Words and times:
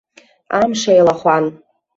Амш 0.59 0.81
еилахәан. 0.93 1.45